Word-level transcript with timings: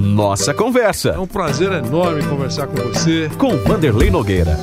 Nossa 0.00 0.54
Conversa. 0.54 1.10
É 1.10 1.18
um 1.18 1.26
prazer 1.26 1.70
enorme 1.72 2.22
conversar 2.24 2.66
com 2.66 2.76
você. 2.76 3.30
Com 3.36 3.56
Vanderlei 3.58 4.10
Nogueira. 4.10 4.56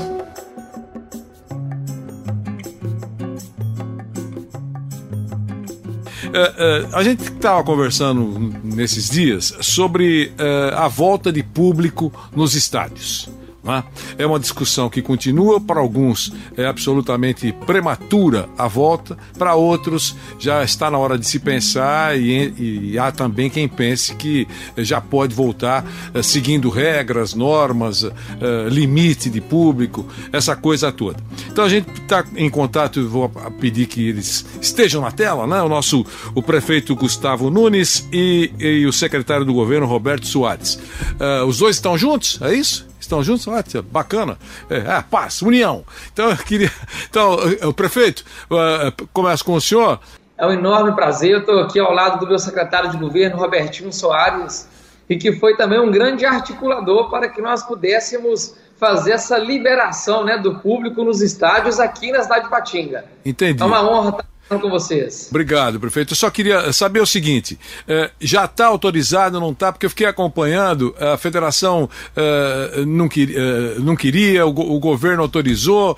É, 6.34 6.54
é, 6.58 6.88
a 6.94 7.04
gente 7.04 7.22
estava 7.24 7.64
conversando 7.64 8.54
nesses 8.64 9.10
dias 9.10 9.56
sobre 9.62 10.34
é, 10.38 10.74
a 10.76 10.88
volta 10.88 11.32
de 11.32 11.44
público 11.44 12.12
nos 12.36 12.56
estádios. 12.56 13.30
Né? 13.68 13.84
É 14.18 14.26
uma 14.26 14.40
discussão 14.40 14.90
que 14.90 15.02
continua, 15.02 15.60
para 15.60 15.80
alguns 15.80 16.34
é 16.56 16.66
absolutamente 16.66 17.52
prematura 17.66 18.48
a 18.58 18.68
volta, 18.68 19.18
para 19.38 19.56
outros 19.56 20.16
já 20.40 20.64
está 20.64 20.90
na 20.90 20.98
hora 20.98 21.18
de 21.18 21.28
se 21.28 21.38
pensar 21.40 22.18
e, 22.18 22.92
e 22.92 23.00
há 23.00 23.12
também 23.12 23.50
quem 23.50 23.68
pense 23.68 24.16
que 24.16 24.48
já 24.78 25.02
pode 25.02 25.36
voltar 25.36 25.86
é, 26.14 26.24
seguindo 26.24 26.70
regras, 26.70 27.34
normas, 27.34 28.04
é, 28.04 28.70
limite 28.70 29.30
de 29.30 29.42
público, 29.42 30.06
essa 30.32 30.56
coisa 30.56 30.92
toda. 30.92 31.18
Então 31.52 31.66
a 31.66 31.70
gente 31.70 31.90
está 32.02 32.24
em 32.36 32.50
contato, 32.50 33.08
vou 33.08 33.30
pedir 33.60 33.88
que 33.88 34.08
eles 34.08 34.46
estejam 34.62 35.02
na 35.02 35.12
tela, 35.12 35.46
né? 35.46 35.62
O 35.62 35.68
nosso 35.68 36.06
o 36.34 36.42
prefeito 36.42 36.96
Gustavo 36.96 37.50
Nunes 37.50 38.08
e, 38.12 38.52
e 38.60 38.86
o 38.86 38.94
secretário 38.94 39.46
do 39.46 39.54
governo 39.54 39.86
Roberto 39.86 40.26
Soares. 40.26 40.76
Uh, 40.76 41.46
os 41.46 41.58
dois 41.58 41.76
estão 41.76 41.98
juntos? 41.98 42.40
É 42.42 42.54
isso? 42.54 42.88
Estão 43.08 43.24
juntos? 43.24 43.48
Ah, 43.48 43.64
bacana. 43.90 44.38
É, 44.70 44.78
é, 44.78 45.02
paz, 45.10 45.42
união. 45.42 45.86
Então, 46.12 46.30
eu 46.30 46.38
queria. 46.38 46.72
Então, 47.10 47.38
o 47.64 47.74
prefeito, 47.74 48.26
uh, 48.52 49.08
começa 49.14 49.44
com 49.44 49.54
o 49.54 49.62
senhor. 49.62 50.00
É 50.38 50.46
um 50.46 50.52
enorme 50.52 50.94
prazer. 50.94 51.32
Eu 51.32 51.40
estou 51.40 51.60
aqui 51.62 51.80
ao 51.80 51.94
lado 51.94 52.20
do 52.20 52.28
meu 52.28 52.38
secretário 52.38 52.92
de 52.92 52.98
governo, 52.98 53.38
Robertinho 53.38 53.92
Soares, 53.94 54.68
e 55.10 55.16
que 55.16 55.32
foi 55.32 55.56
também 55.56 55.80
um 55.80 55.90
grande 55.90 56.26
articulador 56.26 57.10
para 57.10 57.30
que 57.30 57.42
nós 57.42 57.64
pudéssemos 57.64 58.56
fazer 58.78 59.14
essa 59.14 59.38
liberação 59.38 60.24
né, 60.24 60.38
do 60.38 60.60
público 60.60 61.04
nos 61.04 61.22
estádios 61.22 61.80
aqui 61.80 62.12
na 62.12 62.22
cidade 62.22 62.44
de 62.44 62.50
Patinga. 62.50 63.06
Entendi. 63.26 63.62
É 63.62 63.66
uma 63.66 63.90
honra 63.90 64.10
estar 64.10 64.26
com 64.48 64.70
vocês. 64.70 65.28
Obrigado, 65.30 65.80
prefeito. 65.80 66.14
Eu 66.14 66.16
só 66.16 66.30
queria 66.30 66.72
saber 66.72 67.02
o 67.02 67.06
seguinte: 67.06 67.60
eh, 67.88 68.12
já 68.20 68.46
está 68.46 68.68
autorizado, 68.68 69.40
não 69.40 69.52
está? 69.52 69.72
Porque 69.72 69.86
eu 69.86 69.90
fiquei 69.90 70.08
acompanhando, 70.08 70.96
a 71.00 71.18
federação 71.18 71.90
eh, 72.16 72.86
não, 72.86 73.10
queria, 73.10 73.38
eh, 73.38 73.76
não 73.80 73.96
queria 73.96 74.46
o, 74.46 74.50
o, 74.50 74.80
governo 74.80 75.22
autorizou. 75.22 75.98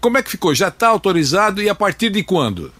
como 0.00 0.18
é 0.18 0.22
que 0.22 0.30
ficou? 0.30 0.54
Já 0.54 0.68
está 0.68 0.88
autorizado 0.88 1.60
e 1.62 1.68
a 1.68 1.74
partir 1.74 2.10
de 2.10 2.22
quando? 2.22 2.72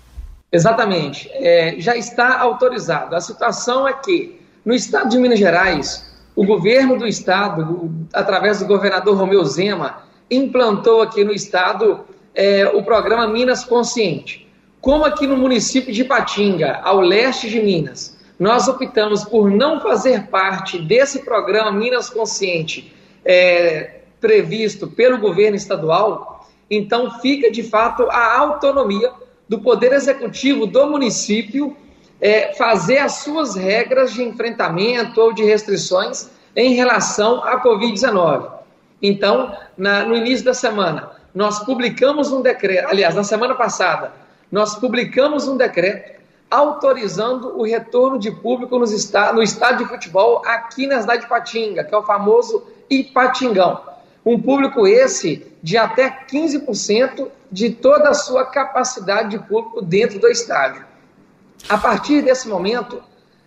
Exatamente. 0.52 1.28
É, 1.32 1.76
já 1.78 1.96
está 1.96 2.38
autorizado. 2.40 3.14
A 3.14 3.20
situação 3.20 3.86
é 3.86 3.92
que, 3.92 4.40
no 4.64 4.72
estado 4.72 5.10
de 5.10 5.18
Minas 5.18 5.38
Gerais, 5.38 6.08
o 6.34 6.44
governo 6.44 6.96
do 6.96 7.06
estado, 7.06 7.90
através 8.12 8.60
do 8.60 8.66
governador 8.66 9.16
Romeu 9.16 9.44
Zema, 9.44 10.02
implantou 10.30 11.02
aqui 11.02 11.24
no 11.24 11.32
estado 11.32 12.04
é, 12.34 12.66
o 12.68 12.82
programa 12.82 13.26
Minas 13.26 13.64
Consciente. 13.64 14.47
Como 14.80 15.04
aqui 15.04 15.26
no 15.26 15.36
município 15.36 15.92
de 15.92 16.04
Patinga, 16.04 16.80
ao 16.84 17.00
leste 17.00 17.50
de 17.50 17.60
Minas, 17.60 18.16
nós 18.38 18.68
optamos 18.68 19.24
por 19.24 19.50
não 19.50 19.80
fazer 19.80 20.28
parte 20.28 20.78
desse 20.78 21.24
programa 21.24 21.72
Minas 21.72 22.08
Consciente 22.08 22.94
é, 23.24 24.02
previsto 24.20 24.86
pelo 24.86 25.18
governo 25.18 25.56
estadual, 25.56 26.48
então 26.70 27.18
fica 27.20 27.50
de 27.50 27.62
fato 27.62 28.08
a 28.10 28.38
autonomia 28.38 29.10
do 29.48 29.60
Poder 29.60 29.92
Executivo 29.92 30.66
do 30.66 30.86
município 30.86 31.76
é, 32.20 32.52
fazer 32.54 32.98
as 32.98 33.14
suas 33.14 33.56
regras 33.56 34.12
de 34.12 34.22
enfrentamento 34.22 35.20
ou 35.20 35.32
de 35.32 35.42
restrições 35.44 36.30
em 36.54 36.74
relação 36.74 37.42
à 37.44 37.60
Covid-19. 37.62 38.50
Então, 39.00 39.56
na, 39.76 40.04
no 40.04 40.16
início 40.16 40.44
da 40.44 40.54
semana, 40.54 41.10
nós 41.34 41.60
publicamos 41.60 42.32
um 42.32 42.42
decreto, 42.42 42.88
aliás, 42.88 43.14
na 43.14 43.22
semana 43.22 43.54
passada, 43.54 44.12
nós 44.50 44.74
publicamos 44.76 45.46
um 45.46 45.56
decreto 45.56 46.18
autorizando 46.50 47.58
o 47.58 47.64
retorno 47.64 48.18
de 48.18 48.30
público 48.30 48.78
no 48.78 49.42
estádio 49.42 49.78
de 49.78 49.84
futebol 49.84 50.42
aqui 50.46 50.86
na 50.86 51.00
cidade 51.00 51.22
de 51.22 51.28
Patinga, 51.28 51.84
que 51.84 51.94
é 51.94 51.98
o 51.98 52.02
famoso 52.02 52.66
Ipatingão. 52.88 53.82
Um 54.24 54.40
público 54.40 54.86
esse 54.86 55.46
de 55.62 55.76
até 55.76 56.24
15% 56.30 57.28
de 57.50 57.70
toda 57.70 58.10
a 58.10 58.14
sua 58.14 58.46
capacidade 58.46 59.30
de 59.30 59.38
público 59.38 59.82
dentro 59.82 60.18
do 60.18 60.28
estádio. 60.28 60.84
A 61.68 61.76
partir 61.76 62.22
desse 62.22 62.48
momento, 62.48 63.02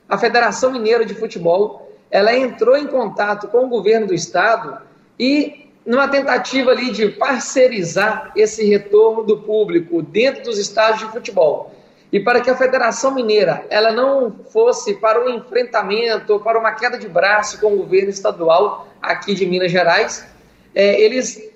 a 0.07 0.17
Federação 0.17 0.71
Mineira 0.71 1.05
de 1.05 1.15
Futebol 1.15 1.91
ela 2.09 2.35
entrou 2.35 2.75
em 2.75 2.87
contato 2.87 3.47
com 3.47 3.65
o 3.65 3.69
governo 3.69 4.07
do 4.07 4.13
estado 4.13 4.79
e 5.17 5.60
numa 5.85 6.07
tentativa 6.07 6.71
ali 6.71 6.91
de 6.91 7.09
parcerizar 7.09 8.31
esse 8.35 8.63
retorno 8.65 9.23
do 9.23 9.37
público 9.37 10.01
dentro 10.01 10.43
dos 10.43 10.57
estádios 10.57 10.99
de 10.99 11.11
futebol. 11.11 11.73
E 12.11 12.19
para 12.19 12.41
que 12.41 12.49
a 12.49 12.57
Federação 12.57 13.15
Mineira 13.15 13.65
ela 13.69 13.91
não 13.91 14.31
fosse 14.51 14.95
para 14.95 15.23
um 15.23 15.29
enfrentamento 15.29 16.39
para 16.39 16.59
uma 16.59 16.73
queda 16.73 16.97
de 16.97 17.07
braço 17.07 17.59
com 17.59 17.73
o 17.73 17.77
governo 17.77 18.09
estadual 18.09 18.87
aqui 19.01 19.33
de 19.33 19.45
Minas 19.45 19.71
Gerais, 19.71 20.27
é, 20.75 20.99
eles 21.01 21.49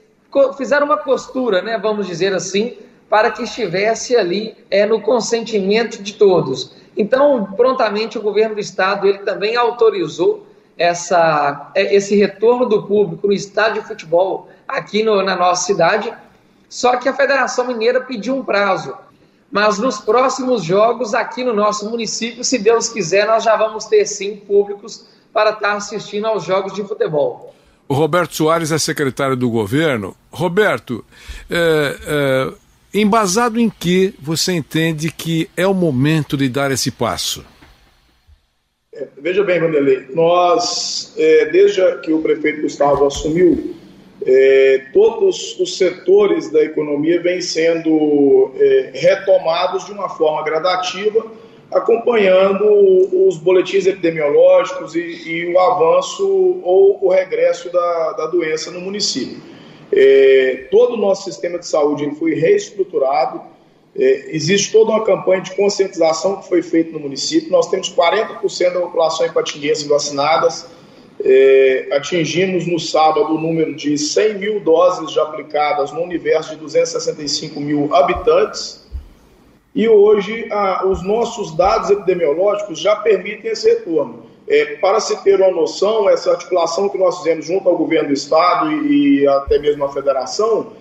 fizeram 0.58 0.86
uma 0.86 0.98
postura, 0.98 1.62
né, 1.62 1.78
vamos 1.78 2.08
dizer 2.08 2.34
assim, 2.34 2.78
para 3.10 3.32
que 3.32 3.44
estivesse 3.44 4.16
ali 4.16 4.56
é, 4.72 4.86
no 4.86 5.02
consentimento 5.02 6.02
de 6.02 6.14
todos. 6.14 6.76
Então, 6.98 7.54
prontamente 7.56 8.18
o 8.18 8.22
governo 8.22 8.56
do 8.56 8.62
estado 8.62 9.08
ele 9.08 9.20
também 9.20 9.56
autorizou 9.56 10.45
essa, 10.78 11.72
é, 11.76 11.96
esse 11.96 12.16
retorno 12.16 12.66
do 12.66 12.84
público 12.84 13.28
no 13.28 13.34
estádio 13.34 13.82
de 13.82 13.88
futebol 13.88 14.50
aqui 14.68 15.04
no, 15.04 15.22
na 15.24 15.36
nossa 15.36 15.66
cidade. 15.66 16.14
Só 16.70 16.98
que 16.98 17.08
a 17.08 17.14
Federação 17.14 17.68
Mineira 17.68 18.02
pediu 18.02 18.36
um 18.36 18.44
prazo. 18.44 18.94
Mas 19.52 19.78
nos 19.78 20.00
próximos 20.00 20.64
jogos 20.64 21.14
aqui 21.14 21.44
no 21.44 21.54
nosso 21.54 21.90
município, 21.90 22.44
se 22.44 22.58
Deus 22.58 22.90
quiser, 22.90 23.26
nós 23.26 23.44
já 23.44 23.56
vamos 23.56 23.86
ter 23.86 24.06
sim 24.06 24.36
públicos 24.36 25.06
para 25.32 25.52
estar 25.52 25.74
assistindo 25.74 26.26
aos 26.26 26.44
jogos 26.44 26.74
de 26.74 26.84
futebol. 26.84 27.54
O 27.88 27.94
Roberto 27.94 28.36
Soares 28.36 28.72
é 28.72 28.78
secretário 28.78 29.36
do 29.36 29.50
governo. 29.50 30.16
Roberto, 30.32 31.06
é, 31.50 31.98
é, 32.06 32.54
embasado 33.00 33.60
em 33.60 33.70
que 33.70 34.14
você 34.20 34.54
entende 34.54 35.12
que 35.12 35.50
é 35.56 35.68
o 35.68 35.74
momento 35.74 36.36
de 36.36 36.50
dar 36.50 36.72
esse 36.72 36.90
passo? 36.90 37.46
Veja 39.18 39.44
bem, 39.44 39.60
Vanderlei, 39.60 40.06
nós, 40.14 41.14
é, 41.18 41.46
desde 41.48 41.82
que 41.98 42.14
o 42.14 42.22
prefeito 42.22 42.62
Gustavo 42.62 43.06
assumiu, 43.06 43.76
é, 44.26 44.86
todos 44.94 45.60
os 45.60 45.78
setores 45.78 46.50
da 46.50 46.64
economia 46.64 47.22
vêm 47.22 47.42
sendo 47.42 48.54
é, 48.58 48.92
retomados 48.94 49.86
de 49.86 49.92
uma 49.92 50.08
forma 50.08 50.42
gradativa, 50.44 51.26
acompanhando 51.74 52.64
os 53.28 53.38
boletins 53.38 53.86
epidemiológicos 53.86 54.96
e, 54.96 55.30
e 55.30 55.54
o 55.54 55.60
avanço 55.60 56.62
ou 56.64 57.06
o 57.06 57.10
regresso 57.10 57.70
da, 57.74 58.14
da 58.14 58.28
doença 58.28 58.72
no 58.72 58.80
município. 58.80 59.42
Todo 60.72 60.94
o 60.94 60.98
nosso 60.98 61.26
sistema 61.26 61.60
de 61.60 61.68
saúde 61.68 62.10
foi 62.18 62.34
reestruturado, 62.34 63.42
é, 63.98 64.36
existe 64.36 64.74
toda 64.74 64.92
uma 64.92 65.04
campanha 65.06 65.42
de 65.42 65.56
conscientização 65.56 66.38
que 66.38 66.50
foi 66.50 66.62
feita 66.62 66.92
no 66.92 67.00
município. 67.00 67.50
Nós 67.50 67.70
temos 67.70 67.94
40% 67.94 68.74
da 68.74 68.82
população 68.82 69.26
ipatinguense 69.26 69.88
vacinadas. 69.88 70.68
É, 71.24 71.88
atingimos 71.94 72.68
no 72.68 72.78
sábado 72.78 73.34
o 73.34 73.40
número 73.40 73.74
de 73.74 73.98
100 73.98 74.34
mil 74.38 74.60
doses 74.60 75.14
já 75.14 75.24
aplicadas 75.24 75.94
no 75.94 76.02
universo 76.02 76.52
de 76.52 76.58
265 76.58 77.60
mil 77.60 77.96
habitantes. 77.96 78.86
E 79.74 79.88
hoje 79.88 80.48
a, 80.52 80.86
os 80.86 81.02
nossos 81.02 81.56
dados 81.56 81.90
epidemiológicos 81.90 82.80
já 82.80 82.98
permitem 82.98 83.52
esse 83.52 83.70
retorno. 83.70 84.26
É, 84.48 84.76
para 84.76 85.00
se 85.00 85.24
ter 85.24 85.40
uma 85.40 85.52
noção, 85.52 86.10
essa 86.10 86.32
articulação 86.32 86.90
que 86.90 86.98
nós 86.98 87.18
fizemos 87.20 87.46
junto 87.46 87.68
ao 87.68 87.78
governo 87.78 88.10
do 88.10 88.14
estado 88.14 88.72
e, 88.72 89.22
e 89.22 89.28
até 89.28 89.58
mesmo 89.58 89.86
a 89.86 89.92
federação, 89.92 90.74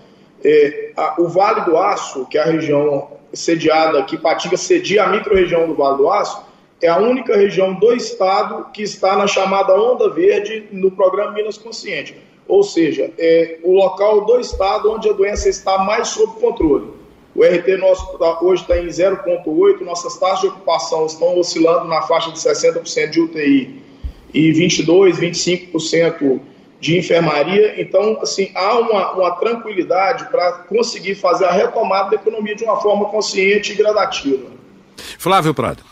é, 0.44 0.90
a, 0.96 1.20
o 1.20 1.28
Vale 1.28 1.62
do 1.62 1.76
Aço, 1.76 2.26
que 2.26 2.36
é 2.36 2.42
a 2.42 2.46
região 2.46 3.08
sediada 3.32 3.98
aqui, 3.98 4.16
Patinga 4.16 4.56
cedia 4.56 5.04
a 5.04 5.08
micro-região 5.08 5.66
do 5.66 5.74
Vale 5.74 5.96
do 5.96 6.10
Aço, 6.10 6.42
é 6.82 6.88
a 6.88 6.98
única 6.98 7.36
região 7.36 7.72
do 7.74 7.92
estado 7.92 8.66
que 8.72 8.82
está 8.82 9.16
na 9.16 9.26
chamada 9.26 9.74
Onda 9.74 10.10
Verde 10.10 10.68
no 10.70 10.90
programa 10.90 11.32
Minas 11.32 11.56
Consciente. 11.56 12.14
Ou 12.46 12.62
seja, 12.62 13.10
é 13.16 13.58
o 13.62 13.72
local 13.72 14.26
do 14.26 14.38
estado 14.38 14.92
onde 14.92 15.08
a 15.08 15.12
doença 15.12 15.48
está 15.48 15.78
mais 15.78 16.08
sob 16.08 16.38
controle. 16.38 16.88
O 17.34 17.42
RT 17.42 17.78
nosso 17.78 18.18
tá, 18.18 18.38
hoje 18.42 18.62
está 18.62 18.78
em 18.78 18.86
0,8, 18.86 19.80
nossas 19.80 20.16
taxas 20.18 20.40
de 20.40 20.46
ocupação 20.48 21.06
estão 21.06 21.38
oscilando 21.38 21.88
na 21.88 22.02
faixa 22.02 22.30
de 22.30 22.38
60% 22.38 23.10
de 23.10 23.20
UTI 23.20 23.82
e 24.32 24.52
22%, 24.52 25.12
25% 25.12 26.40
de 26.84 26.98
enfermaria. 26.98 27.80
Então, 27.80 28.20
assim, 28.20 28.52
há 28.54 28.78
uma, 28.78 29.12
uma 29.12 29.30
tranquilidade 29.36 30.26
para 30.26 30.52
conseguir 30.68 31.14
fazer 31.14 31.46
a 31.46 31.52
retomada 31.52 32.10
da 32.10 32.16
economia 32.16 32.54
de 32.54 32.62
uma 32.62 32.78
forma 32.78 33.06
consciente 33.06 33.72
e 33.72 33.74
gradativa. 33.74 34.50
Flávio 35.18 35.54
Prado. 35.54 35.82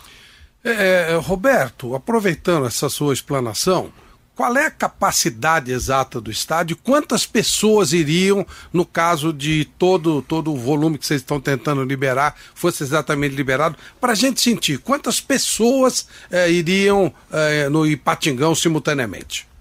É, 0.62 1.12
é, 1.12 1.16
Roberto, 1.16 1.94
aproveitando 1.94 2.66
essa 2.66 2.90
sua 2.90 3.14
explanação, 3.14 3.90
qual 4.34 4.54
é 4.56 4.66
a 4.66 4.70
capacidade 4.70 5.72
exata 5.72 6.20
do 6.20 6.30
estádio? 6.30 6.76
Quantas 6.76 7.24
pessoas 7.24 7.92
iriam, 7.94 8.46
no 8.70 8.84
caso 8.84 9.32
de 9.32 9.64
todo, 9.78 10.20
todo 10.20 10.52
o 10.52 10.56
volume 10.56 10.98
que 10.98 11.06
vocês 11.06 11.22
estão 11.22 11.40
tentando 11.40 11.82
liberar, 11.82 12.36
fosse 12.54 12.82
exatamente 12.82 13.34
liberado, 13.34 13.76
para 14.00 14.12
a 14.12 14.14
gente 14.14 14.40
sentir 14.40 14.78
quantas 14.78 15.20
pessoas 15.20 16.06
eh, 16.30 16.50
iriam 16.50 17.12
eh, 17.30 17.68
no 17.68 17.86
Ipatingão 17.86 18.54
simultaneamente? 18.54 19.51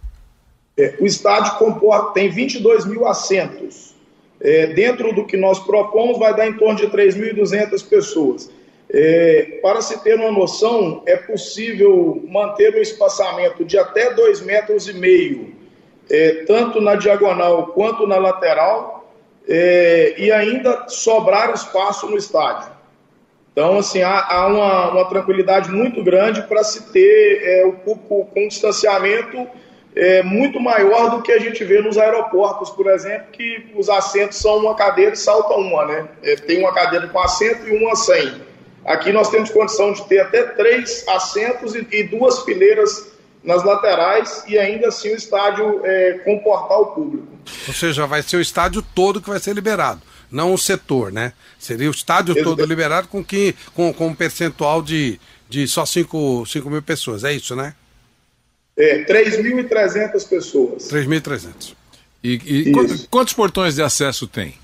É, 0.81 0.95
o 0.99 1.05
estádio 1.05 1.59
comporta, 1.59 2.13
tem 2.13 2.27
22 2.27 2.85
mil 2.87 3.05
assentos. 3.05 3.93
É, 4.41 4.67
dentro 4.67 5.13
do 5.13 5.27
que 5.27 5.37
nós 5.37 5.59
propomos, 5.59 6.17
vai 6.17 6.35
dar 6.35 6.47
em 6.47 6.53
torno 6.53 6.75
de 6.75 6.87
3.200 6.87 7.87
pessoas. 7.87 8.49
É, 8.89 9.59
para 9.61 9.79
se 9.81 10.01
ter 10.03 10.15
uma 10.15 10.31
noção, 10.31 11.03
é 11.05 11.15
possível 11.15 12.23
manter 12.27 12.75
um 12.75 12.79
espaçamento 12.79 13.63
de 13.63 13.77
até 13.77 14.11
dois 14.15 14.41
metros 14.41 14.87
e 14.87 14.93
meio, 14.93 15.53
é, 16.09 16.45
tanto 16.45 16.81
na 16.81 16.95
diagonal 16.95 17.67
quanto 17.67 18.07
na 18.07 18.17
lateral, 18.17 19.13
é, 19.47 20.15
e 20.17 20.31
ainda 20.31 20.85
sobrar 20.87 21.53
espaço 21.53 22.07
no 22.09 22.17
estádio. 22.17 22.71
Então, 23.51 23.77
assim, 23.77 24.01
há, 24.01 24.25
há 24.27 24.47
uma, 24.47 24.91
uma, 24.91 25.05
tranquilidade 25.05 25.69
muito 25.69 26.03
grande 26.03 26.41
para 26.43 26.63
se 26.63 26.91
ter 26.91 27.43
é, 27.43 27.65
o 27.65 27.73
público 27.73 28.27
com 28.33 28.47
distanciamento 28.47 29.47
é, 29.95 30.23
muito 30.23 30.59
maior 30.59 31.09
do 31.09 31.21
que 31.21 31.31
a 31.31 31.39
gente 31.39 31.63
vê 31.63 31.81
nos 31.81 31.97
aeroportos, 31.97 32.69
por 32.69 32.87
exemplo, 32.87 33.27
que 33.31 33.71
os 33.75 33.89
assentos 33.89 34.37
são 34.37 34.57
uma 34.57 34.75
cadeira 34.75 35.13
e 35.13 35.17
salta 35.17 35.53
uma, 35.55 35.85
né? 35.85 36.07
É, 36.23 36.35
tem 36.35 36.59
uma 36.59 36.73
cadeira 36.73 37.07
com 37.07 37.19
assento 37.19 37.67
e 37.67 37.77
uma 37.77 37.95
sem. 37.95 38.41
Aqui 38.85 39.11
nós 39.11 39.29
temos 39.29 39.49
condição 39.49 39.91
de 39.93 40.03
ter 40.07 40.19
até 40.19 40.43
três 40.43 41.05
assentos 41.07 41.75
e, 41.75 41.85
e 41.91 42.03
duas 42.03 42.43
fileiras 42.43 43.11
nas 43.43 43.63
laterais 43.63 44.43
e 44.47 44.57
ainda 44.57 44.87
assim 44.87 45.09
o 45.09 45.15
estádio 45.15 45.81
é, 45.83 46.13
comportar 46.23 46.79
o 46.79 46.85
público. 46.87 47.27
Ou 47.67 47.73
seja, 47.73 48.07
vai 48.07 48.21
ser 48.21 48.37
o 48.37 48.41
estádio 48.41 48.81
todo 48.95 49.21
que 49.21 49.29
vai 49.29 49.39
ser 49.39 49.53
liberado, 49.53 50.01
não 50.31 50.53
o 50.53 50.57
setor, 50.57 51.11
né? 51.11 51.33
Seria 51.59 51.89
o 51.89 51.91
estádio 51.91 52.43
todo 52.43 52.63
liberado 52.65 53.07
com, 53.07 53.23
que, 53.23 53.55
com, 53.75 53.91
com 53.93 54.07
um 54.07 54.15
percentual 54.15 54.81
de, 54.81 55.19
de 55.49 55.67
só 55.67 55.85
5 55.85 56.45
mil 56.65 56.81
pessoas, 56.81 57.23
é 57.23 57.33
isso, 57.33 57.55
né? 57.55 57.75
É, 58.77 59.03
3.300 59.05 60.27
pessoas. 60.27 60.89
3.300. 60.89 61.75
E, 62.23 62.33
e 62.33 62.71
quantos, 62.71 63.07
quantos 63.07 63.33
portões 63.33 63.75
de 63.75 63.81
acesso 63.81 64.27
tem? 64.27 64.55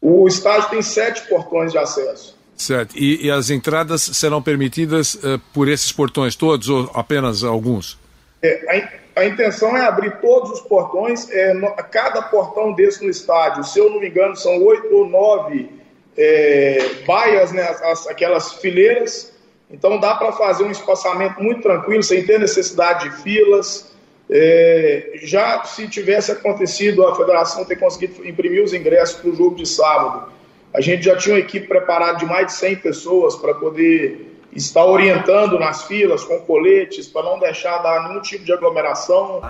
O 0.00 0.26
estádio 0.26 0.70
tem 0.70 0.82
sete 0.82 1.28
portões 1.28 1.72
de 1.72 1.78
acesso. 1.78 2.36
Certo. 2.56 2.96
E, 2.96 3.26
e 3.26 3.30
as 3.30 3.50
entradas 3.50 4.02
serão 4.02 4.42
permitidas 4.42 5.14
uh, 5.14 5.38
por 5.52 5.68
esses 5.68 5.92
portões 5.92 6.34
todos 6.34 6.68
ou 6.68 6.90
apenas 6.94 7.44
alguns? 7.44 7.98
É, 8.42 8.90
a, 9.16 9.20
a, 9.20 9.26
intenção 9.26 9.76
é 9.76 9.86
abrir 9.86 10.20
todos 10.20 10.50
os 10.52 10.60
portões. 10.62 11.30
É, 11.30 11.54
no, 11.54 11.70
cada 11.90 12.22
portão 12.22 12.72
desse 12.72 13.04
no 13.04 13.10
estádio, 13.10 13.62
se 13.64 13.78
eu 13.78 13.90
não 13.90 14.00
me 14.00 14.08
engano, 14.08 14.34
são 14.34 14.60
oito 14.64 14.92
ou 14.92 15.08
nove 15.08 15.70
é, 16.16 17.04
baias, 17.06 17.52
né, 17.52 17.62
as, 17.62 18.06
aquelas 18.08 18.54
fileiras. 18.54 19.32
Então 19.70 19.98
dá 19.98 20.14
para 20.14 20.32
fazer 20.32 20.64
um 20.64 20.70
espaçamento 20.70 21.42
muito 21.42 21.62
tranquilo, 21.62 22.02
sem 22.02 22.24
ter 22.24 22.38
necessidade 22.38 23.08
de 23.08 23.22
filas. 23.22 23.92
É, 24.30 25.12
já 25.22 25.64
se 25.64 25.88
tivesse 25.88 26.32
acontecido 26.32 27.06
a 27.06 27.14
federação 27.14 27.64
ter 27.64 27.76
conseguido 27.76 28.26
imprimir 28.26 28.62
os 28.62 28.74
ingressos 28.74 29.20
para 29.20 29.30
o 29.30 29.34
jogo 29.34 29.56
de 29.56 29.66
sábado 29.66 30.38
a 30.72 30.80
gente 30.80 31.04
já 31.04 31.16
tinha 31.16 31.34
uma 31.34 31.40
equipe 31.40 31.66
preparada 31.66 32.18
de 32.18 32.26
mais 32.26 32.46
de 32.46 32.52
100 32.52 32.76
pessoas 32.76 33.36
para 33.36 33.54
poder 33.54 34.38
estar 34.52 34.84
orientando 34.84 35.58
nas 35.58 35.84
filas 35.84 36.24
com 36.24 36.38
coletes, 36.40 37.06
para 37.06 37.22
não 37.22 37.38
deixar 37.38 37.78
dar 37.78 38.08
nenhum 38.08 38.20
tipo 38.20 38.44
de 38.44 38.52
aglomeração. 38.52 39.42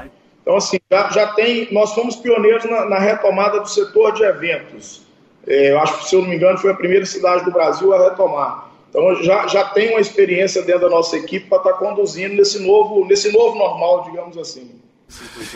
Então, 0.43 0.57
assim, 0.57 0.79
já, 0.91 1.11
já 1.11 1.27
tem. 1.33 1.69
Nós 1.73 1.93
fomos 1.93 2.17
pioneiros 2.17 2.65
na, 2.65 2.85
na 2.87 2.99
retomada 2.99 3.61
do 3.61 3.69
setor 3.69 4.13
de 4.13 4.23
eventos. 4.23 5.07
É, 5.47 5.73
eu 5.73 5.81
acho 5.81 5.99
que, 5.99 6.09
se 6.09 6.15
eu 6.15 6.23
não 6.23 6.29
me 6.29 6.37
engano, 6.37 6.59
foi 6.59 6.71
a 6.71 6.75
primeira 6.75 7.05
cidade 7.05 7.45
do 7.45 7.51
Brasil 7.51 7.93
a 7.93 8.11
retomar. 8.11 8.68
Então, 8.89 9.23
já, 9.23 9.47
já 9.47 9.65
tem 9.65 9.91
uma 9.91 10.01
experiência 10.01 10.63
dentro 10.63 10.83
da 10.83 10.89
nossa 10.89 11.17
equipe 11.17 11.47
para 11.47 11.59
estar 11.59 11.73
tá 11.73 11.79
conduzindo 11.79 12.35
nesse 12.35 12.59
novo, 12.59 13.05
nesse 13.07 13.31
novo 13.31 13.57
normal, 13.59 14.05
digamos 14.05 14.39
assim. 14.39 14.71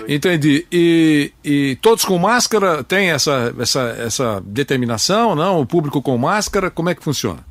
Entendi. 0.09 0.67
E, 0.73 1.33
e 1.45 1.77
todos 1.77 2.05
com 2.05 2.19
máscara 2.19 2.83
tem 2.83 3.11
essa, 3.11 3.55
essa, 3.61 3.97
essa 3.99 4.43
determinação, 4.45 5.35
não? 5.35 5.61
O 5.61 5.67
público 5.67 6.01
com 6.01 6.17
máscara, 6.17 6.71
como 6.71 6.89
é 6.89 6.95
que 6.95 7.03
funciona? 7.03 7.45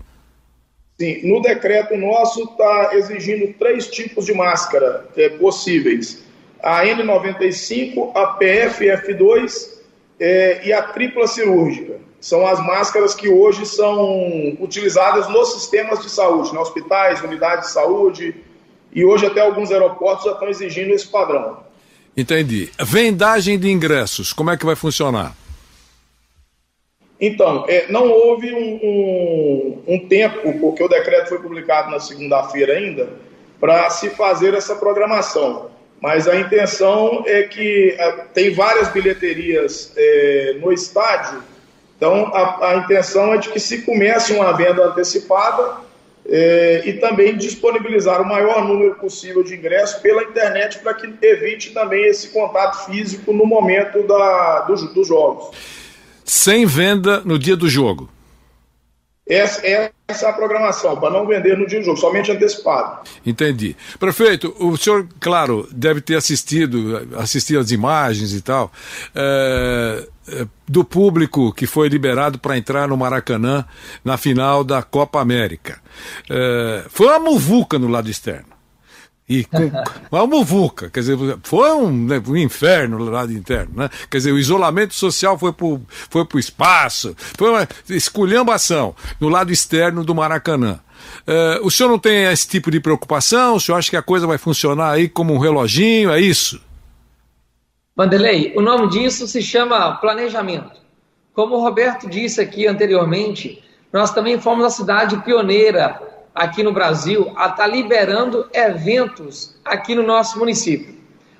Sim, 0.99 1.27
no 1.27 1.41
decreto 1.41 1.97
nosso 1.97 2.43
está 2.43 2.91
exigindo 2.93 3.53
três 3.57 3.87
tipos 3.87 4.25
de 4.25 4.33
máscara 4.33 5.07
é, 5.15 5.29
possíveis: 5.29 6.23
a 6.61 6.83
N95, 6.83 8.11
a 8.15 8.37
PFF2 8.39 9.79
é, 10.19 10.67
e 10.67 10.73
a 10.73 10.83
tripla 10.83 11.27
cirúrgica. 11.27 12.10
São 12.21 12.45
as 12.45 12.59
máscaras 12.59 13.15
que 13.15 13.27
hoje 13.27 13.65
são 13.65 14.55
utilizadas 14.59 15.27
nos 15.27 15.53
sistemas 15.53 15.99
de 16.03 16.09
saúde, 16.09 16.53
né, 16.53 16.59
hospitais, 16.59 17.19
unidades 17.21 17.69
de 17.69 17.73
saúde, 17.73 18.35
e 18.93 19.03
hoje 19.03 19.25
até 19.25 19.41
alguns 19.41 19.71
aeroportos 19.71 20.25
já 20.25 20.33
estão 20.33 20.47
exigindo 20.47 20.91
esse 20.91 21.07
padrão. 21.07 21.57
Entendi. 22.15 22.69
Vendagem 22.79 23.57
de 23.57 23.71
ingressos, 23.71 24.33
como 24.33 24.51
é 24.51 24.57
que 24.57 24.65
vai 24.65 24.75
funcionar? 24.75 25.35
Então, 27.19 27.65
é, 27.67 27.85
não 27.89 28.09
houve 28.09 28.53
um, 28.53 28.79
um, 28.83 29.83
um, 29.87 30.07
tempo, 30.07 30.59
porque 30.59 30.83
o 30.83 30.87
decreto 30.87 31.29
foi 31.29 31.39
publicado 31.39 31.89
na 31.89 31.99
segunda-feira 31.99 32.73
ainda, 32.73 33.09
para 33.59 33.89
se 33.89 34.09
fazer 34.11 34.53
essa 34.53 34.75
programação. 34.75 35.71
Mas 35.99 36.27
a 36.27 36.35
intenção 36.35 37.23
é 37.25 37.43
que 37.43 37.95
é, 37.97 38.11
tem 38.33 38.53
várias 38.53 38.89
bilheterias 38.89 39.93
é, 39.95 40.57
no 40.59 40.73
estádio, 40.73 41.43
então 42.01 42.33
a, 42.33 42.71
a 42.71 42.75
intenção 42.77 43.31
é 43.31 43.37
de 43.37 43.49
que 43.49 43.59
se 43.59 43.83
comece 43.83 44.33
uma 44.33 44.51
venda 44.53 44.87
antecipada 44.87 45.75
é, 46.27 46.81
e 46.83 46.93
também 46.93 47.37
disponibilizar 47.37 48.19
o 48.19 48.25
maior 48.27 48.67
número 48.67 48.95
possível 48.95 49.43
de 49.43 49.53
ingressos 49.53 50.01
pela 50.01 50.23
internet 50.23 50.79
para 50.79 50.95
que 50.95 51.13
evite 51.21 51.69
também 51.69 52.07
esse 52.07 52.29
contato 52.29 52.87
físico 52.87 53.31
no 53.31 53.45
momento 53.45 54.01
da, 54.07 54.61
do, 54.61 54.73
dos 54.95 55.07
jogos. 55.07 55.55
Sem 56.25 56.65
venda 56.65 57.21
no 57.23 57.37
dia 57.37 57.55
do 57.55 57.69
jogo. 57.69 58.09
Essa, 59.27 59.61
essa 60.07 60.25
é 60.25 60.29
a 60.29 60.33
programação, 60.33 60.99
para 60.99 61.09
não 61.11 61.25
vender 61.25 61.57
no 61.57 61.65
dia 61.67 61.79
do 61.79 61.85
jogo, 61.85 61.97
somente 61.97 62.31
antecipado. 62.31 63.07
Entendi. 63.25 63.77
Prefeito, 63.99 64.53
o 64.59 64.75
senhor, 64.75 65.07
claro, 65.19 65.67
deve 65.71 66.01
ter 66.01 66.15
assistido, 66.15 67.07
assistido 67.17 67.59
as 67.59 67.71
imagens 67.71 68.33
e 68.33 68.41
tal. 68.41 68.71
É 69.15 70.05
do 70.67 70.83
público 70.83 71.51
que 71.51 71.65
foi 71.65 71.89
liberado 71.89 72.39
para 72.39 72.57
entrar 72.57 72.87
no 72.87 72.95
Maracanã 72.95 73.65
na 74.03 74.17
final 74.17 74.63
da 74.63 74.81
Copa 74.81 75.19
América. 75.19 75.79
É, 76.29 76.85
foi 76.89 77.07
uma 77.07 77.19
muvuca 77.19 77.77
no 77.77 77.87
lado 77.87 78.09
externo. 78.09 78.50
E 79.31 79.47
uma 80.11 80.27
muvuca, 80.27 80.89
quer 80.89 80.99
dizer, 80.99 81.17
foi 81.41 81.71
um, 81.71 82.05
né, 82.05 82.21
um 82.27 82.35
inferno 82.35 82.99
no 82.99 83.09
lado 83.09 83.31
interno, 83.31 83.71
né? 83.77 83.89
Quer 84.09 84.17
dizer, 84.17 84.33
o 84.33 84.37
isolamento 84.37 84.93
social 84.93 85.39
foi 85.39 85.53
para 85.53 85.67
foi 86.09 86.27
o 86.33 86.37
espaço, 86.37 87.15
foi 87.37 87.49
uma 87.49 87.65
esculhambação 87.89 88.93
no 89.21 89.29
lado 89.29 89.49
externo 89.53 90.03
do 90.03 90.13
Maracanã. 90.13 90.81
É, 91.25 91.61
o 91.63 91.71
senhor 91.71 91.87
não 91.87 91.97
tem 91.97 92.25
esse 92.25 92.45
tipo 92.45 92.69
de 92.69 92.81
preocupação? 92.81 93.55
O 93.55 93.59
senhor 93.59 93.77
acha 93.77 93.89
que 93.89 93.95
a 93.95 94.01
coisa 94.01 94.27
vai 94.27 94.37
funcionar 94.37 94.91
aí 94.91 95.07
como 95.07 95.33
um 95.33 95.37
reloginho? 95.37 96.11
É 96.11 96.19
isso? 96.19 96.59
Vanderlei, 97.95 98.51
o 98.57 98.61
nome 98.61 98.89
disso 98.89 99.25
se 99.27 99.41
chama 99.41 99.95
planejamento. 99.95 100.81
Como 101.33 101.55
o 101.55 101.61
Roberto 101.61 102.09
disse 102.09 102.41
aqui 102.41 102.67
anteriormente, 102.67 103.63
nós 103.93 104.11
também 104.13 104.41
fomos 104.41 104.65
a 104.65 104.69
cidade 104.69 105.15
pioneira 105.23 106.10
aqui 106.33 106.63
no 106.63 106.71
Brasil 106.71 107.31
a 107.35 107.45
estar 107.45 107.55
tá 107.55 107.67
liberando 107.67 108.47
eventos 108.53 109.55
aqui 109.65 109.95
no 109.95 110.03
nosso 110.03 110.39
município. 110.39 110.95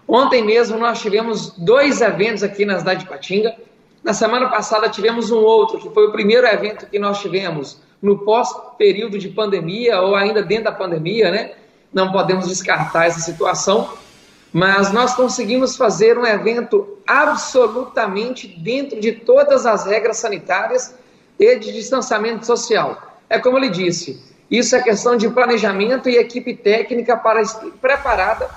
Ontem 0.08 0.44
mesmo 0.44 0.78
nós 0.78 1.02
tivemos 1.02 1.52
dois 1.58 2.02
eventos 2.02 2.44
aqui 2.44 2.66
na 2.66 2.80
cidade 2.80 3.02
de 3.02 3.10
Patinga. 3.10 3.56
Na 4.04 4.14
semana 4.14 4.50
passada 4.50 4.90
tivemos 4.90 5.32
um 5.32 5.40
outro, 5.40 5.80
que 5.80 5.90
foi 5.90 6.08
o 6.08 6.12
primeiro 6.12 6.46
evento 6.46 6.88
que 6.88 7.00
nós 7.00 7.20
tivemos 7.22 7.80
no 8.02 8.20
pós-período 8.20 9.18
de 9.18 9.30
pandemia 9.30 10.02
ou 10.02 10.16
ainda 10.16 10.42
dentro 10.42 10.66
da 10.66 10.72
pandemia, 10.72 11.32
né? 11.32 11.52
Não 11.94 12.12
podemos 12.12 12.48
descartar 12.48 13.06
essa 13.06 13.20
situação 13.20 13.90
mas 14.54 14.92
nós 14.92 15.14
conseguimos 15.14 15.78
fazer 15.78 16.18
um 16.18 16.26
evento 16.26 16.98
absolutamente 17.08 18.48
dentro 18.48 19.00
de 19.00 19.14
todas 19.14 19.66
as 19.66 19.86
regras 19.86 20.18
sanitárias 20.18 20.94
e 21.40 21.56
de 21.58 21.72
distanciamento 21.72 22.46
social. 22.46 23.18
É 23.30 23.40
como 23.40 23.58
ele 23.58 23.70
disse, 23.70 24.22
isso 24.52 24.76
é 24.76 24.82
questão 24.82 25.16
de 25.16 25.30
planejamento 25.30 26.10
e 26.10 26.18
equipe 26.18 26.54
técnica 26.54 27.16
para, 27.16 27.42
preparada 27.80 28.50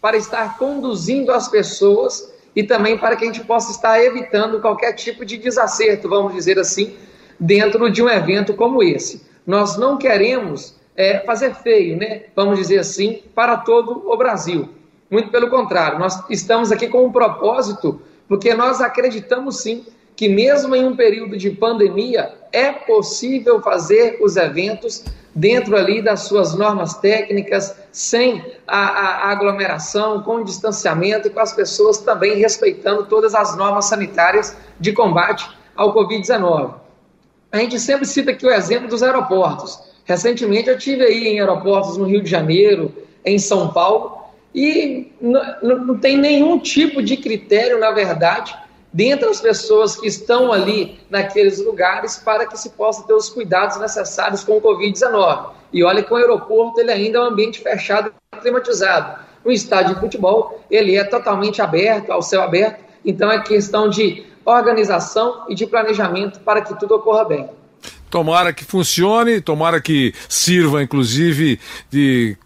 para 0.00 0.16
estar 0.16 0.56
conduzindo 0.56 1.30
as 1.30 1.46
pessoas 1.46 2.32
e 2.56 2.62
também 2.62 2.96
para 2.96 3.14
que 3.16 3.24
a 3.24 3.26
gente 3.26 3.44
possa 3.44 3.70
estar 3.70 4.02
evitando 4.02 4.60
qualquer 4.60 4.94
tipo 4.94 5.24
de 5.24 5.36
desacerto, 5.36 6.08
vamos 6.08 6.34
dizer 6.34 6.58
assim, 6.58 6.96
dentro 7.38 7.90
de 7.90 8.02
um 8.02 8.08
evento 8.08 8.54
como 8.54 8.82
esse. 8.82 9.26
Nós 9.46 9.76
não 9.76 9.98
queremos 9.98 10.74
é, 10.96 11.20
fazer 11.20 11.54
feio, 11.54 11.96
né? 11.98 12.24
Vamos 12.34 12.58
dizer 12.58 12.78
assim, 12.78 13.22
para 13.34 13.58
todo 13.58 14.10
o 14.10 14.16
Brasil 14.16 14.68
Muito 15.10 15.30
pelo 15.30 15.50
contrário, 15.50 15.98
nós 15.98 16.22
estamos 16.30 16.72
aqui 16.72 16.88
com 16.88 17.04
um 17.04 17.12
propósito, 17.12 18.00
porque 18.26 18.54
nós 18.54 18.80
acreditamos 18.80 19.60
sim 19.60 19.84
que, 20.16 20.28
mesmo 20.28 20.74
em 20.74 20.86
um 20.86 20.96
período 20.96 21.36
de 21.36 21.50
pandemia, 21.50 22.32
é 22.52 22.70
possível 22.72 23.60
fazer 23.60 24.18
os 24.20 24.36
eventos 24.36 25.04
dentro 25.34 25.76
ali 25.76 26.02
das 26.02 26.20
suas 26.20 26.54
normas 26.54 26.94
técnicas, 26.98 27.74
sem 27.90 28.44
a, 28.66 28.78
a, 28.78 29.30
aglomeração, 29.30 30.22
com 30.22 30.44
distanciamento 30.44 31.28
e 31.28 31.30
com 31.30 31.40
as 31.40 31.52
pessoas 31.52 31.98
também 31.98 32.36
respeitando 32.36 33.06
todas 33.06 33.34
as 33.34 33.56
normas 33.56 33.86
sanitárias 33.86 34.56
de 34.78 34.92
combate 34.92 35.48
ao 35.74 35.94
Covid-19. 35.94 36.74
A 37.50 37.58
gente 37.58 37.78
sempre 37.80 38.06
cita 38.06 38.30
aqui 38.30 38.46
o 38.46 38.52
exemplo 38.52 38.88
dos 38.88 39.02
aeroportos. 39.02 39.78
Recentemente 40.04 40.68
eu 40.68 40.78
tive 40.78 41.04
aí 41.04 41.28
em 41.28 41.40
aeroportos 41.40 41.96
no 41.96 42.04
Rio 42.04 42.22
de 42.22 42.30
Janeiro, 42.30 42.92
em 43.24 43.38
São 43.38 43.72
Paulo, 43.72 44.20
e 44.54 45.12
não, 45.20 45.86
não 45.86 45.98
tem 45.98 46.16
nenhum 46.16 46.58
tipo 46.58 47.02
de 47.02 47.16
critério, 47.16 47.78
na 47.78 47.90
verdade, 47.90 48.54
dentro 48.92 49.28
das 49.28 49.40
pessoas 49.40 49.96
que 49.96 50.06
estão 50.06 50.52
ali 50.52 51.00
naqueles 51.08 51.64
lugares 51.64 52.16
para 52.18 52.46
que 52.46 52.58
se 52.58 52.70
possa 52.70 53.06
ter 53.06 53.14
os 53.14 53.30
cuidados 53.30 53.78
necessários 53.78 54.44
com 54.44 54.58
o 54.58 54.60
Covid-19. 54.60 55.50
E 55.72 55.82
olha 55.82 56.02
que 56.02 56.12
o 56.12 56.16
aeroporto 56.16 56.80
ele 56.80 56.92
ainda 56.92 57.18
é 57.18 57.20
um 57.22 57.24
ambiente 57.24 57.60
fechado 57.60 58.12
e 58.34 58.40
climatizado. 58.40 59.22
No 59.44 59.50
estádio 59.50 59.94
de 59.94 60.00
futebol, 60.00 60.62
ele 60.70 60.96
é 60.96 61.04
totalmente 61.04 61.62
aberto, 61.62 62.10
ao 62.10 62.22
céu 62.22 62.42
aberto, 62.42 62.84
então 63.04 63.30
é 63.30 63.40
questão 63.40 63.88
de 63.88 64.24
organização 64.44 65.44
e 65.48 65.54
de 65.54 65.66
planejamento 65.66 66.40
para 66.40 66.60
que 66.60 66.78
tudo 66.78 66.94
ocorra 66.94 67.24
bem. 67.24 67.48
Tomara 68.10 68.52
que 68.52 68.64
funcione, 68.64 69.40
tomara 69.40 69.80
que 69.80 70.14
sirva, 70.28 70.82
inclusive, 70.82 71.58
de 71.90 72.36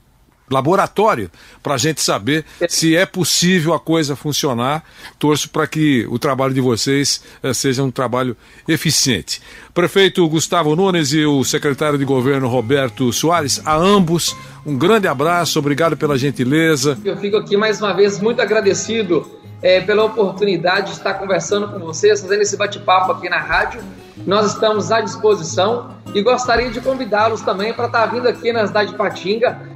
laboratório 0.51 1.31
para 1.63 1.75
a 1.75 1.79
gente 1.79 2.01
saber 2.01 2.45
se 2.69 2.97
é 2.97 3.05
possível 3.05 3.75
a 3.75 3.81
coisa 3.81 4.15
funcionar. 4.15 4.85
Torço 5.19 5.51
para 5.51 5.67
que 5.67 6.07
o 6.09 6.19
trabalho 6.19 6.55
de 6.55 6.61
vocês 6.61 7.23
eh, 7.43 7.53
seja 7.53 7.83
um 7.83 7.91
trabalho 7.91 8.37
eficiente. 8.67 9.41
Prefeito 9.75 10.27
Gustavo 10.29 10.75
Nunes 10.77 11.13
e 11.13 11.25
o 11.25 11.45
secretário 11.45 11.99
de 11.99 12.05
governo 12.05 12.49
Roberto 12.49 13.13
Soares, 13.13 13.61
a 13.65 13.77
ambos 13.77 14.37
um 14.65 14.77
grande 14.77 15.07
abraço, 15.07 15.59
obrigado 15.61 15.97
pela 15.97 16.19
gentileza. 16.19 16.99
Eu 17.05 17.17
fico 17.17 17.37
aqui 17.37 17.57
mais 17.57 17.81
uma 17.81 17.93
vez 17.93 18.21
muito 18.21 18.43
agradecido 18.43 19.25
eh, 19.63 19.81
pela 19.81 20.05
oportunidade 20.05 20.87
de 20.87 20.93
estar 20.99 21.15
conversando 21.15 21.69
com 21.69 21.79
vocês, 21.79 22.21
fazendo 22.21 22.43
esse 22.43 22.57
bate-papo 22.57 23.13
aqui 23.13 23.29
na 23.29 23.39
rádio. 23.39 23.81
Nós 24.27 24.53
estamos 24.53 24.91
à 24.91 25.01
disposição 25.01 25.95
e 26.13 26.21
gostaria 26.21 26.69
de 26.69 26.81
convidá-los 26.81 27.43
também 27.43 27.73
para 27.73 27.87
estar 27.87 28.07
vindo 28.07 28.29
aqui 28.29 28.53
na 28.53 28.67
cidade 28.67 28.91
de 28.91 28.97
Patinga 28.97 29.76